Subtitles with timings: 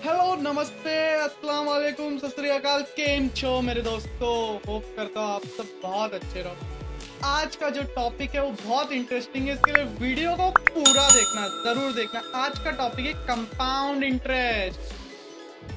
[0.00, 4.36] Hello नमस्ते अस्सलाम वालेकुम सत अकाल केम छो मेरे दोस्तों?
[4.60, 8.92] होप करता हूँ आप सब बहुत अच्छे रहो। आज का जो टॉपिक है, वो बहुत
[8.92, 14.04] इंटरेस्टिंग है, इसके लिए वीडियो को पूरा देखना, ज़रूर देखना। आज का टॉपिक है कंपाउंड
[14.04, 14.98] इंटरेस्ट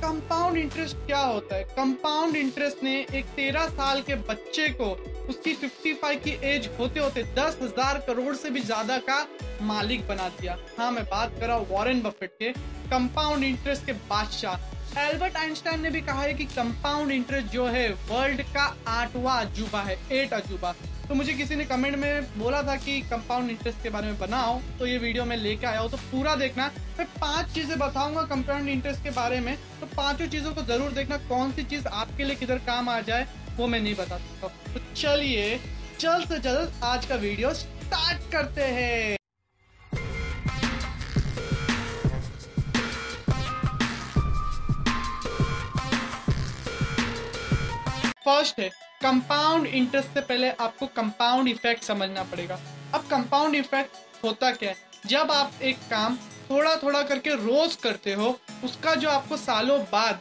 [0.03, 1.63] कंपाउंड इंटरेस्ट क्या होता है?
[1.77, 4.85] कंपाउंड इंटरेस्ट ने एक तेरह साल के बच्चे को,
[5.29, 9.25] उसकी 55 की एज होते होते दस हज़ार करोड़ से भी ज़्यादा का
[9.63, 12.53] मालिक बना दिया। हाँ मैं बात कर रहा हूँ वॉरेन बफेट के।
[12.93, 17.87] कंपाउंड इंटरेस्ट के बादशाह। एल्बर्ट आइंस्टाइन ने भी कहा है कि कंपाउंड इंटरेस्ट जो है
[18.09, 20.73] वर्ल्ड का आठवां अजूबा है एट अजूबा।
[21.07, 24.59] तो मुझे किसी ने कमेंट में बोला था कि कंपाउंड इंटरेस्ट के बारे में बनाओ
[24.79, 26.67] तो ये वीडियो मैं लेके आया हूँ तो पूरा देखना।
[26.99, 31.17] मैं पाँच चीज़ें बताऊँगा कंपाउंड इंटरेस्ट के बारे में तो पाँचों चीज़ों को ज़रूर देखना,
[31.19, 34.79] कौन सी चीज़ आपके लिए किधर काम आ जाए, वो मैं नहीं बता सकता तो
[34.93, 35.59] चलिए,
[35.99, 39.17] जल्द से जल्द आज का वीडियो स्टार्ट करते हैं।
[48.33, 48.69] फ़र्स्ट है
[49.01, 52.59] कंपाउंड इंटरेस्ट से पहले आपको कंपाउंड इफ़ेक्ट समझना पड़ेगा।
[52.93, 54.75] अब कंपाउंड इफ़ेक्ट होता क्या है?
[55.05, 56.15] जब आप एक काम
[56.49, 60.19] थोड़ा थोड़ा करके रोज करते हो, उसका जो आपको सालों बाद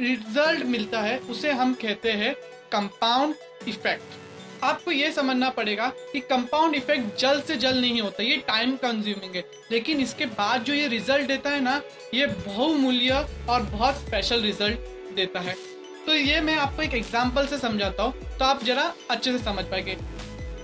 [0.00, 2.34] रिज़ल्ट मिलता है, उसे हम कहते हैं
[2.72, 3.34] कंपाउंड
[3.68, 8.76] इफ़ेक्ट आपको ये समझना पड़ेगा कि कंपाउंड इफ़ेक्ट जल्द से जल्द नहीं होता, ये टाइम
[8.76, 11.80] कंज्यूमिंग है। लेकिन इसके बाद जो ये रिज़ल्ट देता है ना,
[12.14, 15.56] ये बहुमूल्य और बहुत स्पेशल रिज़ल्ट देता है।
[16.06, 19.64] तो ये मैं आपको एक एग्ज़ाम्पल से समझाता हूँ तो आप जरा अच्छे से समझ
[19.66, 19.96] पाएँगे।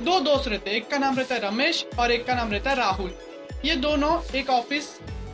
[0.02, 2.76] दो दोस्त रहते एक का नाम रहता है रमेश और एक का नाम रहता है
[2.76, 3.10] राहुल।
[3.64, 4.88] ये दोनों एक ऑफ़िस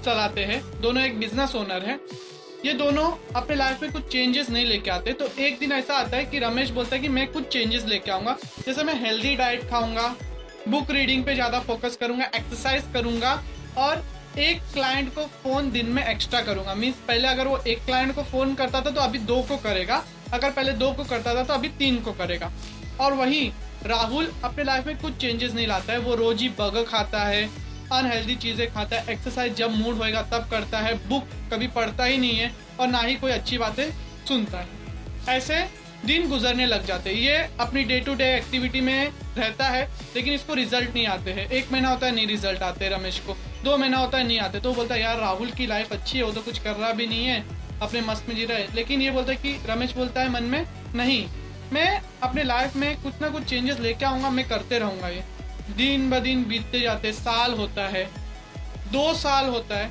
[0.04, 1.98] चलाते हैं, दोनों एक बिज़नेस ओनर है।
[2.64, 6.16] ये दोनों अपने लाइफ में कुछ चेंजेस नहीं लेके आते तो एक दिन ऐसा आता
[6.16, 9.68] है कि रमेश बोलता है कि मैं कुछ चेंजेस लेके आऊँगा। जैसे मैं हेल्दी डाइट
[9.70, 10.14] खाऊँगा
[10.68, 13.42] बुक रीडिंग पे ज़्यादा फोकस करूँगा एक्सरसाइज करूँगा
[13.78, 14.04] और
[14.38, 18.22] एक क्लाइंट को फ़ोन दिन में एक्स्ट्रा करूँगा। मीन्स पहले अगर वो एक क्लाइंट को
[18.22, 21.54] फ़ोन करता था तो अभी दो को करेगा। अगर पहले दो को करता था तो
[21.54, 22.50] अभी तीन को करेगा।
[23.00, 23.46] और वही
[23.84, 27.48] राहुल अपने लाइफ में कुछ चेंजेस नहीं लाता है। वो रोज ही बर्गर खाता है
[27.92, 32.16] अनहेल्दी चीज़ें खाता है एक्सरसाइज जब मूड होएगा तब करता है। बुक कभी पढ़ता ही
[32.19, 33.91] नहीं है और ना ही कोई अच्छी बातें
[34.28, 34.69] सुनता है।
[35.28, 35.64] ऐसे
[36.06, 40.32] दिन गुजरने लग जाते हैं। ये अपनी डे टू डे एक्टिविटी में रहता है, लेकिन
[40.34, 43.77] इसको रिज़ल्ट नहीं आते हैं। एक महीना होता है, नहीं रिज़ल्ट आते रमेश को। दो
[43.77, 46.33] महीना होता है, नहीं आते। तो बोलता है, यार, राहुल की लाइफ अच्छी है, वो
[46.33, 47.44] तो कुछ कर रहा भी नहीं है,
[47.83, 50.43] अपने मस्त में जी रहा है। लेकिन ये बोलता है कि रमेश बोलता है मन
[50.43, 51.27] में, नहीं,
[51.72, 55.25] मैं अपने लाइफ में कुछ ना कुछ चेंजेस लेके आऊँगा, मैं करते रहूँगा ये।
[55.77, 58.05] दिन ब दिन बीतते जाते साल होता है,
[58.93, 59.91] दो साल होता है,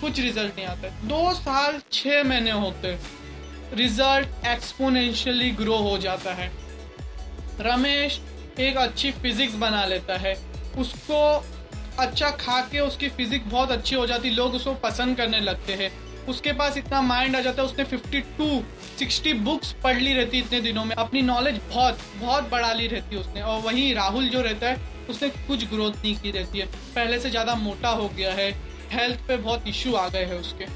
[0.00, 2.98] कुछ रिज़ल्ट नहीं आता दो साल छह महीने होते
[3.74, 6.50] रिज़ल्ट एक्सपोनेंशियली ग्रो हो जाता है।
[7.60, 8.20] रमेश
[8.60, 10.34] एक अच्छी फिजिक्स बना लेता है,
[10.78, 11.20] उसको
[11.98, 15.90] अच्छा खा के उसकी फिजिक बहुत अच्छी हो जाती, लोग उसको पसंद करने लगते हैं।
[16.28, 18.62] उसके पास इतना माइंड आ जाता है, उसने 52
[18.98, 23.16] 60 बुक्स पढ़ ली रहती इतने दिनों में। अपनी नॉलेज बहुत बहुत बढ़ा ली रहती
[23.16, 24.80] उसने। और वहीं राहुल जो रहता है,
[25.10, 28.50] उसने कुछ ग्रोथ नहीं की रहती है। पहले से ज़्यादा मोटा हो गया है।
[28.92, 30.66] हेल्थ पे बहुत इश्यू आ गए हैं उसके।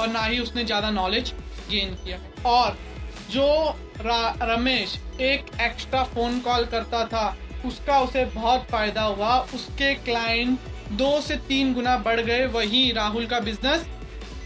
[0.00, 1.32] और ना ही उसने ज़्यादा नॉलेज
[1.70, 2.18] गेन किया।
[2.50, 2.78] और
[3.30, 10.58] जो रमेश एक एक्स्ट्रा फ़ोन कॉल करता था उसका उसे बहुत फ़ायदा हुआ। उसके क्लाइंट
[10.92, 13.86] दो से तीन गुना बढ़ गए। वही राहुल का बिज़नेस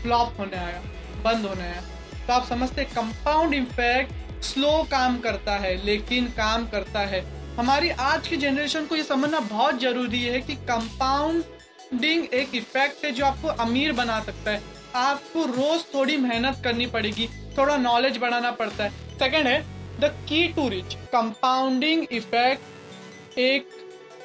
[0.02, 0.80] फ्लॉप होने आया,
[1.24, 1.82] बंद होने आया।
[2.26, 7.24] तो आप समझते कंपाउंड इफ़ेक्ट स्लो काम करता है, लेकिन काम करता है।
[7.56, 13.10] हमारी आज की जनरेशन को ये समझना बहुत ज़रूरी है कि कंपाउंडिंग एक इफ़ेक्ट है
[13.12, 14.62] जो आपको अमीर बना सकता है।
[14.96, 17.28] आपको रोज थोड़ी मेहनत करनी पड़ेगी,
[17.58, 19.60] थोड़ा नॉलेज बढ़ाना पड़ता है। सेकेंड है
[20.00, 22.79] the key to rich compounding effect
[23.40, 23.68] एक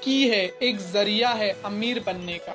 [0.04, 2.52] की है, एक ज़रिया है अमीर बनने का।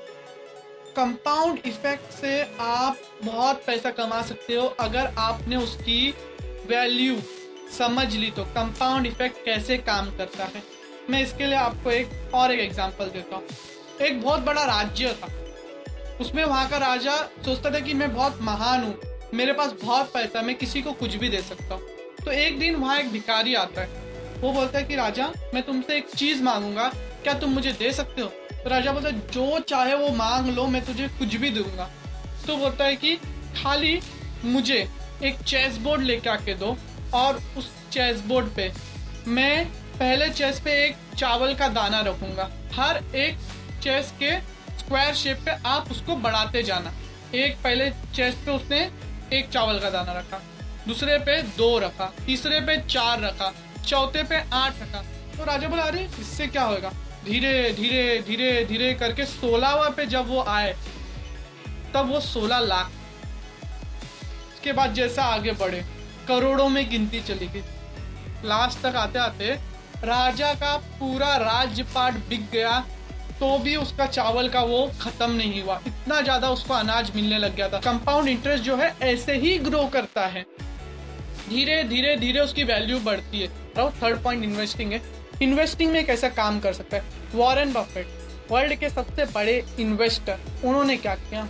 [0.96, 6.14] कंपाउंड इफ़ेक्ट से आप बहुत पैसा कमा सकते हो, अगर आपने उसकी
[6.66, 7.20] वैल्यू
[7.78, 10.62] समझ ली तो। कंपाउंड इफ़ेक्ट कैसे काम करता है?
[11.10, 13.44] मैं इसके लिए आपको एक और एक एग्जांपल देता हूँ।
[14.00, 15.28] एक बहुत बड़ा राज्य था।
[16.20, 18.98] उसमें वहाँ का राजा सोचता था कि मैं बहुत महान हूँ,
[19.34, 21.82] मेरे पास बहुत पैसा, मैं किसी को कुछ भी दे सकता हूँ।
[22.24, 23.99] तो एक दिन वहाँ एक भिखारी आता है।
[24.40, 26.88] वो बोलता है कि, राजा, मैं तुमसे एक चीज़ मांगूँगा।
[27.22, 28.28] क्या तुम मुझे दे सकते हो?
[28.28, 31.90] तो राजा बोलता है, जो चाहे वो मांग लो, मैं तुझे कुछ भी दूँगा।
[32.46, 33.16] तो बोलता है कि,
[33.62, 34.00] खाली
[34.44, 34.88] मुझे
[35.24, 36.76] एक चेस बोर्ड लेके आके दो
[37.14, 38.72] और उस चेस बोर्ड पे
[39.26, 39.66] मैं
[39.98, 43.36] पहले चेस पे एक चावल का दाना रखूँगा। हर एक
[43.82, 44.40] चेस के
[44.78, 46.92] स्क्वायर शेप पे आप उसको बढ़ाते जाना।
[47.34, 48.90] एक पहले चेस पे उसने
[49.32, 50.42] एक चावल का दाना रखा,
[50.88, 55.02] दूसरे पे दो रखा, तीसरे पे चार रखा चौथे पे आठ रखा।
[55.36, 56.92] तो राजा बोला, अरे, इससे क्या होगा
[57.24, 60.72] धीरे धीरे धीरे धीरे करके सोलहवा पे जब वो आए,
[61.94, 62.90] तब वो सोलह लाख।
[64.52, 65.84] उसके बाद जैसा आगे बढ़े,
[66.28, 67.62] करोड़ों में गिनती चली गई।
[68.44, 69.58] लास्ट तक आते आते
[70.04, 72.78] राजा का पूरा राज्यपाट बिक गया
[73.40, 77.54] तो भी उसका चावल का वो खत्म नहीं हुआ। इतना ज़्यादा उसको अनाज मिलने लग
[77.56, 80.44] गया था। कंपाउंड इंटरेस्ट जो है, ऐसे ही ग्रो करता है।
[81.50, 83.48] धीरे धीरे धीरे उसकी वैल्यू बढ़ती है।
[83.78, 85.02] और थर्ड पॉइंट इन्वेस्टिंग है।
[85.42, 87.04] इन्वेस्टिंग में कैसा काम कर सकता है।
[87.34, 88.08] वॉरेन बफेट
[88.50, 91.48] वर्ल्ड के सबसे बड़े इन्वेस्टर उन्होंने क्या किया?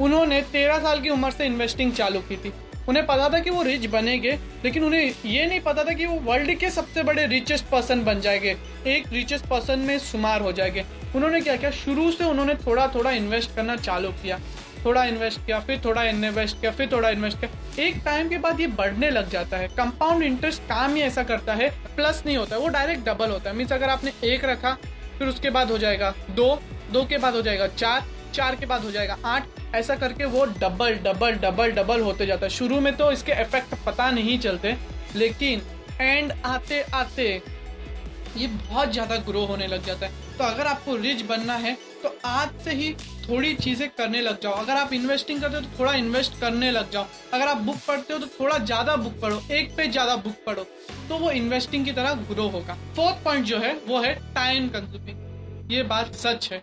[0.00, 2.52] उन्होंने तेरह साल की उम्र से इन्वेस्टिंग चालू की थी।
[2.88, 6.14] उन्हें पता था कि वो रिच बनेंगे, लेकिन उन्हें ये नहीं पता था कि वो
[6.14, 8.56] वर्ल्ड के सबसे बड़े रिचेस्ट पर्सन बन जाएँगे।
[8.86, 10.84] एक रिचेस्ट पर्सन में शुमार हो जाएँगे।
[11.16, 11.70] उन्होंने क्या किया?
[11.70, 14.40] शुरू से उन्होंने थोड़ा थोड़ा इन्वेस्ट करना चालू किया।
[14.84, 18.60] थोड़ा इन्वेस्ट किया, फिर थोड़ा इन्वेस्ट किया, फिर थोड़ा इन्वेस्ट किया। एक टाइम के बाद
[18.60, 22.56] ये बढ़ने लग जाता है। कंपाउंड इंटरेस्ट काम ही ऐसा करता है प्लस नहीं होता
[22.56, 24.76] है। वो डायरेक्ट डबल होता है। मीन्स अगर आपने एक रखा,
[25.18, 26.54] फिर उसके बाद हो जाएगा दो
[26.92, 28.04] दो के बाद हो जाएगा चार
[28.34, 32.46] चार के बाद हो जाएगा आठ। ऐसा करके वो डबल डबल डबल डबल होते जाता
[32.46, 34.76] है। शुरू में तो इसके इफ़ेक्ट पता नहीं चलते,
[35.16, 35.62] लेकिन
[36.00, 37.30] एंड आते आते
[38.36, 40.12] ये बहुत ज़्यादा ग्रो होने लग जाता है।
[40.42, 41.72] तो अगर आपको रिच बनना है
[42.02, 42.92] तो आज से ही
[43.24, 46.90] थोड़ी चीज़ें करने लग जाओ। अगर आप इन्वेस्टिंग करते हो तो थोड़ा इन्वेस्ट करने लग
[46.90, 50.34] जाओ। अगर आप बुक पढ़ते हो तो थोड़ा ज़्यादा बुक पढ़ो, एक पे ज़्यादा बुक
[50.46, 50.64] पढ़ो
[51.08, 55.72] तो वो इन्वेस्टिंग की तरह ग्रो होगा। फोर्थ पॉइंट जो है, वो है टाइम कंज्यूमिंग
[55.72, 56.58] ये बात सच है।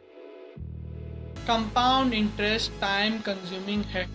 [1.47, 4.05] कंपाउंड इंटरेस्ट टाइम कंज्यूमिंग है।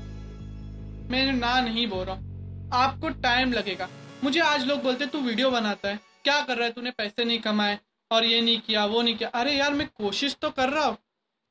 [1.11, 3.89] मैं ना नहीं बोल रहा आपको टाइम लगेगा।
[4.25, 6.73] मुझे आज लोग बोलते तू वीडियो बनाता है। क्या कर रहा है?
[6.73, 7.79] तूने पैसे नहीं कमाए।
[8.11, 10.97] और ये नहीं किया, वो नहीं किया। अरे यार, मैं कोशिश तो कर रहा हूँ।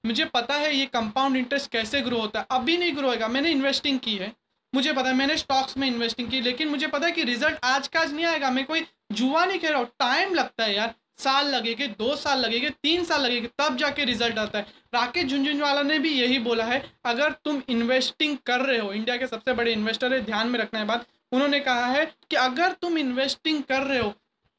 [0.05, 3.51] मुझे पता है ये कंपाउंड इंटरेस्ट कैसे ग्रो होता है। अभी नहीं ग्रो होगा मैंने
[3.51, 4.33] इन्वेस्टिंग की है।
[4.75, 7.87] मुझे पता है, मैंने स्टॉक्स में इन्वेस्टिंग की, लेकिन मुझे पता है कि रिज़ल्ट आज
[7.87, 10.93] का आज नहीं आएगा। मैं कोई जुआ नहीं कह रहा हूँ। टाइम लगता है यार।
[11.19, 15.81] साल लगेगे, दो साल लगेगे, तीन साल लगेगे, तब जाके रिज़ल्ट आता है। राकेश झुंझुनवाला
[15.81, 19.73] ने भी यही बोला है, अगर तुम इन्वेस्टिंग कर रहे हो इंडिया के सबसे बड़े
[19.73, 23.83] इन्वेस्टर है, ध्यान में रखना है बात। उन्होंने कहा है कि अगर तुम इन्वेस्टिंग कर
[23.83, 24.13] रहे हो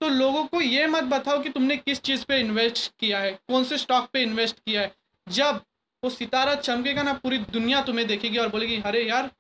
[0.04, 3.64] तो लोगों को ये मत बताओ कि तुमने किस चीज़ पे इन्वेस्ट किया है, कौन
[3.64, 4.94] से स्टॉक पे इन्वेस्ट किया है।
[5.28, 5.60] जब
[6.04, 9.30] वो सितारा चमकेगा ना, पूरी दुनिया तुम्हें देखेगी और बोलेगी, अरे यार,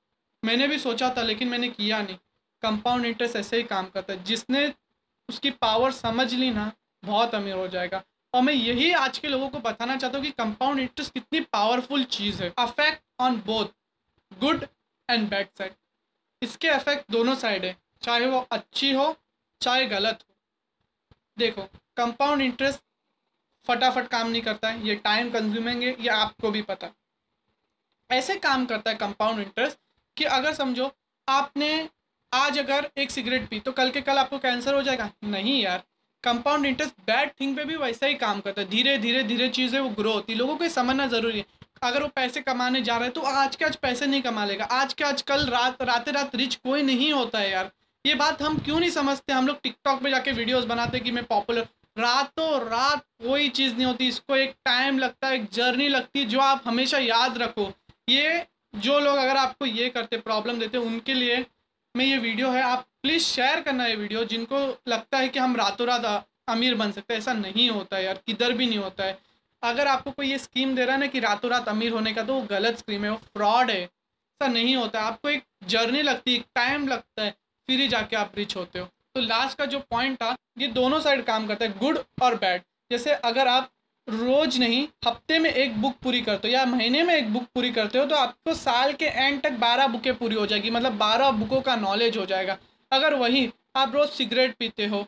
[0.44, 2.16] मैंने भी सोचा था, लेकिन मैंने किया नहीं।
[2.62, 4.74] कंपाउंड इंटरेस्ट ऐसे ही काम करता है। जिसने
[5.28, 6.72] उसकी पावर समझ ली ना,
[7.04, 8.02] बहुत अमीर हो जाएगा।
[8.34, 12.04] और मैं यही आज के लोगों को बताना चाहता हूँ कि कंपाउंड इंटरेस्ट कितनी पावरफुल
[12.04, 13.66] चीज़ है। Affect on both
[14.40, 14.66] good
[15.10, 15.72] and bad side
[16.42, 19.16] इसके अफेक्ट दोनों साइड है। चाहे वो अच्छी हो,
[19.60, 20.33] चाहे गलत हो।
[21.36, 21.62] देखो
[21.96, 22.80] कंपाउंड इंटरेस्ट
[23.66, 26.90] फटाफट काम नहीं करता है, ये टाइम कंज्यूमिंग है, ये आपको भी पता
[28.10, 29.78] ऐसे काम करता है कंपाउंड इंटरेस्ट
[30.16, 30.90] कि अगर समझो,
[31.28, 31.88] आपने
[32.32, 35.82] आज अगर एक सिगरेट पी तो कल के कल आपको कैंसर हो जाएगा। नहीं यार
[36.24, 39.78] कंपाउंड इंटरेस्ट बैड थिंग पे भी वैसा ही काम करता है। धीरे धीरे धीरे चीज़ें
[39.80, 41.44] वो ग्रो होती है। लोगों को समझना ज़रूरी है।
[41.82, 44.64] अगर वो पैसे कमाने जा रहे हैं तो आज के आज पैसे नहीं कमा लेगा।
[44.64, 47.70] आज के आज कल रात, रातें रात रिच कोई नहीं होता है यार।
[48.04, 49.32] ये बात हम क्यों नहीं समझते?
[49.32, 51.66] हम लोग टिकटॉक पे जाके वीडियोस बनाते कि मैं पॉपुलर
[51.98, 56.24] रातों रात कोई चीज़ नहीं होती, इसको एक टाइम लगता है एक जर्नी लगती है
[56.26, 57.70] जो आप हमेशा याद रखो।
[58.08, 58.46] ये
[58.76, 61.44] जो लोग अगर आपको ये करते प्रॉब्लम देते, उनके लिए
[61.94, 64.58] में ये वीडियो है। आप प्लीज़ शेयर करना ये वीडियो जिनको
[64.88, 68.52] लगता है कि हम रातों रात अमीर बन सकते ऐसा नहीं होता है यार, किधर
[68.52, 69.18] भी नहीं होता है।
[69.62, 72.22] अगर आपको कोई ये स्कीम दे रहा है ना कि रातों रात अमीर होने का
[72.22, 76.02] तो वो गलत स्कीम है, वो फ्रॉड है। ऐसा नहीं होता है। आपको एक जर्नी
[76.02, 77.34] लगती है टाइम लगता है।
[77.68, 81.00] फिर ही जाके आप रिच होते हो। तो लास्ट का जो पॉइंट था, ये दोनों
[81.00, 83.70] साइड काम करता है गुड और बैड जैसे अगर आप
[84.08, 87.70] रोज नहीं, हफ़्ते में एक बुक पूरी करते हो या महीने में एक बुक पूरी
[87.72, 91.30] करते हो तो आपको साल के एंड तक बारह बुकें पूरी हो जाएगी। मतलब बारह
[91.32, 92.56] बुकों का नॉलेज हो जाएगा।
[92.92, 95.04] अगर वही आप रोज सिगरेट पीते हो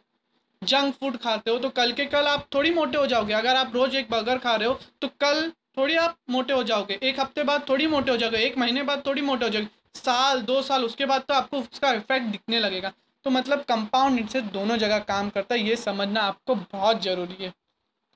[0.62, 3.74] जंक फ़ूड खाते हो तो कल के कल आप थोड़ी मोटे हो जाओगे। अगर आप
[3.74, 7.42] रोज एक बर्गर खा रहे हो तो कल थोड़ी आप मोटे हो जाओगे। एक हफ़्ते
[7.44, 10.84] बाद थोड़ी मोटे हो जाओगे, एक महीने बाद थोड़ी मोटे हो जाओगे। साल, दो साल,
[10.84, 12.92] उसके बाद तो आपको उसका इफ़ेक्ट दिखने लगेगा।
[13.26, 17.52] तो मतलब कंपाउंड इंटरेस्ट दोनों जगह काम करता है, ये समझना आपको बहुत ज़रूरी है।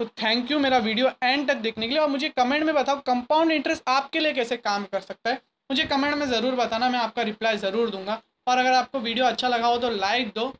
[0.00, 3.00] तो थैंक यू मेरा वीडियो एंड तक देखने के लिए। और मुझे कमेंट में बताओ
[3.06, 5.40] कंपाउंड इंटरेस्ट आपके लिए कैसे काम कर सकता है?
[5.70, 9.48] मुझे कमेंट में ज़रूर बताना, मैं आपका रिप्लाई ज़रूर दूँगा। और अगर आपको वीडियो अच्छा
[9.48, 10.52] लगा हो तो लाइक दो।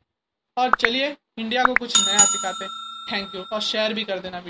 [0.57, 2.67] और चलिए इंडिया को कुछ नया सिखाते
[3.11, 4.49] थैंक यू और शेयर भी कर देना वीडियो